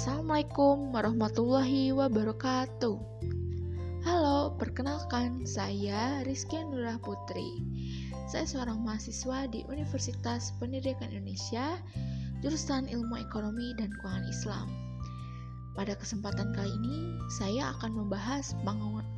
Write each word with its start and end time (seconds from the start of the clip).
Assalamualaikum 0.00 0.96
warahmatullahi 0.96 1.92
wabarakatuh. 1.92 2.96
Halo, 4.00 4.56
perkenalkan 4.56 5.44
saya 5.44 6.24
Rizky 6.24 6.56
Nurah 6.56 6.96
Putri. 7.04 7.60
Saya 8.24 8.48
seorang 8.48 8.80
mahasiswa 8.80 9.44
di 9.52 9.60
Universitas 9.68 10.56
Pendidikan 10.56 11.12
Indonesia, 11.12 11.76
jurusan 12.40 12.88
Ilmu 12.88 13.12
Ekonomi 13.20 13.76
dan 13.76 13.92
Keuangan 14.00 14.24
Islam. 14.24 14.72
Pada 15.76 15.92
kesempatan 15.92 16.56
kali 16.56 16.72
ini, 16.80 17.20
saya 17.36 17.76
akan 17.76 18.00
membahas 18.00 18.56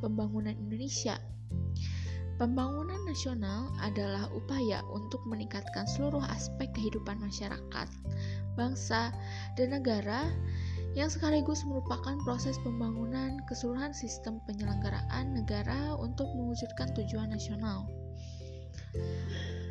pembangunan 0.03 0.51
Indonesia. 0.67 1.15
Pembangunan 2.35 2.99
nasional 3.07 3.71
adalah 3.79 4.27
upaya 4.35 4.83
untuk 4.91 5.23
meningkatkan 5.31 5.87
seluruh 5.87 6.27
aspek 6.27 6.67
kehidupan 6.75 7.23
masyarakat, 7.23 7.87
bangsa, 8.59 9.15
dan 9.55 9.79
negara 9.79 10.27
yang 10.93 11.09
sekaligus 11.09 11.65
merupakan 11.65 12.13
proses 12.21 12.57
pembangunan 12.61 13.41
keseluruhan 13.49 13.97
sistem 13.97 14.37
penyelenggaraan 14.45 15.33
negara 15.33 15.97
untuk 15.97 16.29
mewujudkan 16.37 16.93
tujuan 16.93 17.33
nasional. 17.33 17.89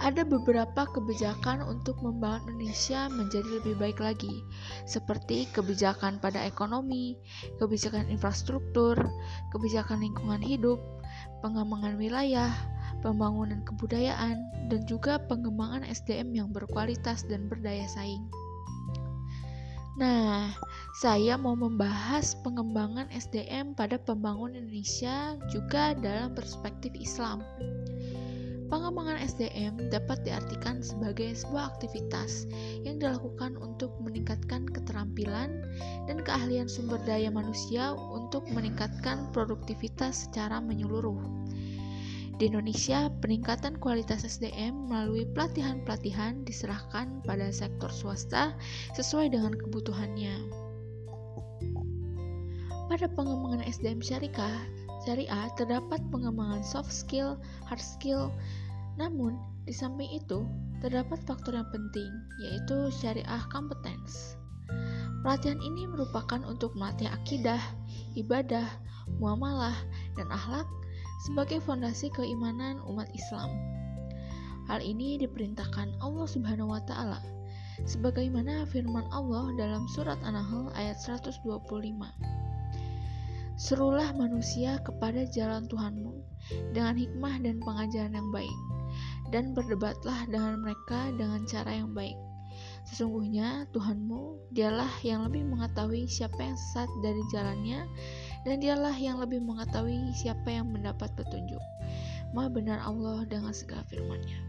Ada 0.03 0.27
beberapa 0.27 0.83
kebijakan 0.91 1.63
untuk 1.63 2.03
membangun 2.03 2.59
Indonesia 2.59 3.07
menjadi 3.07 3.63
lebih 3.63 3.79
baik 3.79 4.03
lagi, 4.03 4.43
seperti 4.83 5.47
kebijakan 5.55 6.19
pada 6.19 6.43
ekonomi, 6.43 7.15
kebijakan 7.63 8.11
infrastruktur, 8.11 8.99
kebijakan 9.55 10.03
lingkungan 10.03 10.43
hidup, 10.43 10.83
pengembangan 11.39 11.95
wilayah, 12.03 12.51
pembangunan 12.99 13.63
kebudayaan, 13.63 14.43
dan 14.67 14.83
juga 14.91 15.23
pengembangan 15.31 15.87
SDM 15.87 16.35
yang 16.35 16.49
berkualitas 16.51 17.23
dan 17.31 17.47
berdaya 17.47 17.87
saing. 17.87 18.27
Nah, 20.03 20.51
saya 20.93 21.41
mau 21.41 21.57
membahas 21.57 22.37
pengembangan 22.45 23.09
SDM 23.09 23.73
pada 23.73 23.97
pembangunan 23.97 24.61
Indonesia 24.61 25.41
juga 25.49 25.97
dalam 25.97 26.37
perspektif 26.37 26.93
Islam. 26.93 27.41
Pengembangan 28.69 29.17
SDM 29.25 29.89
dapat 29.89 30.21
diartikan 30.25 30.85
sebagai 30.85 31.33
sebuah 31.33 31.77
aktivitas 31.77 32.45
yang 32.85 33.01
dilakukan 33.01 33.57
untuk 33.57 33.97
meningkatkan 34.05 34.69
keterampilan 34.69 35.65
dan 36.05 36.21
keahlian 36.21 36.69
sumber 36.69 37.01
daya 37.09 37.33
manusia 37.33 37.97
untuk 37.97 38.45
meningkatkan 38.53 39.33
produktivitas 39.33 40.29
secara 40.29 40.61
menyeluruh. 40.61 41.21
Di 42.37 42.49
Indonesia, 42.53 43.09
peningkatan 43.25 43.81
kualitas 43.81 44.29
SDM 44.29 44.93
melalui 44.93 45.25
pelatihan-pelatihan 45.33 46.45
diserahkan 46.45 47.25
pada 47.25 47.49
sektor 47.49 47.89
swasta 47.89 48.57
sesuai 48.97 49.33
dengan 49.33 49.57
kebutuhannya. 49.57 50.62
Pada 52.93 53.09
pengembangan 53.09 53.65
SDM 53.65 54.05
syariah, 54.05 54.69
syariah 55.09 55.49
terdapat 55.57 55.97
pengembangan 56.13 56.61
soft 56.61 56.93
skill, 56.93 57.41
hard 57.65 57.81
skill, 57.81 58.29
namun 59.01 59.41
di 59.65 59.73
samping 59.73 60.13
itu 60.13 60.45
terdapat 60.85 61.17
faktor 61.25 61.57
yang 61.57 61.65
penting, 61.73 62.13
yaitu 62.45 62.93
syariah 62.93 63.41
competence. 63.49 64.37
Pelatihan 65.25 65.57
ini 65.65 65.89
merupakan 65.89 66.45
untuk 66.45 66.77
melatih 66.77 67.09
akidah, 67.09 67.65
ibadah, 68.13 68.69
muamalah, 69.17 69.73
dan 70.21 70.29
akhlak 70.29 70.69
sebagai 71.25 71.65
fondasi 71.65 72.13
keimanan 72.13 72.77
umat 72.85 73.09
Islam. 73.17 73.57
Hal 74.69 74.85
ini 74.85 75.17
diperintahkan 75.17 75.97
Allah 76.05 76.29
Subhanahu 76.29 76.77
wa 76.77 76.83
taala 76.85 77.25
sebagaimana 77.89 78.69
firman 78.69 79.09
Allah 79.17 79.49
dalam 79.57 79.89
surat 79.89 80.21
An-Nahl 80.29 80.69
ayat 80.77 81.01
125. 81.01 81.41
Serulah 83.63 84.11
manusia 84.19 84.83
kepada 84.83 85.23
jalan 85.31 85.71
Tuhanmu 85.71 86.19
dengan 86.75 86.99
hikmah 86.99 87.47
dan 87.47 87.63
pengajaran 87.63 88.11
yang 88.11 88.31
baik, 88.35 88.59
dan 89.31 89.55
berdebatlah 89.55 90.27
dengan 90.27 90.67
mereka 90.67 91.15
dengan 91.15 91.47
cara 91.47 91.71
yang 91.71 91.95
baik. 91.95 92.19
Sesungguhnya 92.91 93.71
Tuhanmu, 93.71 94.51
dialah 94.51 94.91
yang 95.07 95.31
lebih 95.31 95.47
mengetahui 95.47 96.11
siapa 96.11 96.43
yang 96.43 96.59
sesat 96.59 96.91
dari 97.07 97.23
jalannya 97.31 97.87
dan 98.43 98.59
dialah 98.59 98.99
yang 98.99 99.23
lebih 99.23 99.39
mengetahui 99.39 100.11
siapa 100.11 100.51
yang 100.51 100.67
mendapat 100.67 101.15
petunjuk. 101.15 101.63
Maha 102.35 102.51
benar 102.51 102.83
Allah 102.83 103.23
dengan 103.31 103.55
segala 103.55 103.87
firman-Nya. 103.87 104.43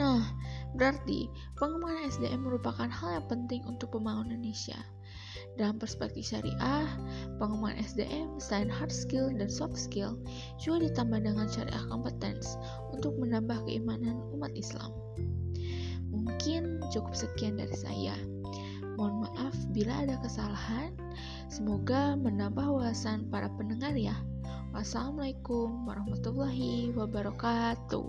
Nah, 0.00 0.24
berarti 0.72 1.28
pengembangan 1.60 2.08
SDM 2.16 2.48
merupakan 2.48 2.88
hal 2.88 3.20
yang 3.20 3.26
penting 3.28 3.60
untuk 3.68 3.92
pembangunan 3.92 4.40
Indonesia. 4.40 4.80
Dalam 5.56 5.80
perspektif 5.80 6.28
syariah, 6.28 6.88
pengembangan 7.40 7.80
SDM 7.80 8.36
selain 8.36 8.68
hard 8.68 8.92
skill 8.92 9.32
dan 9.32 9.48
soft 9.48 9.76
skill 9.76 10.20
juga 10.60 10.90
ditambah 10.90 11.20
dengan 11.24 11.46
syariah 11.48 11.84
competence 11.88 12.60
untuk 12.92 13.16
menambah 13.16 13.64
keimanan 13.64 14.20
umat 14.36 14.52
Islam. 14.52 14.92
Mungkin 16.12 16.80
cukup 16.92 17.12
sekian 17.16 17.60
dari 17.60 17.76
saya. 17.76 18.16
Mohon 18.96 19.28
maaf 19.28 19.56
bila 19.76 20.04
ada 20.08 20.16
kesalahan. 20.24 20.96
Semoga 21.52 22.16
menambah 22.16 22.64
wawasan 22.64 23.28
para 23.28 23.52
pendengar 23.54 23.92
ya. 23.92 24.16
Wassalamualaikum 24.72 25.84
warahmatullahi 25.88 26.92
wabarakatuh. 26.96 28.08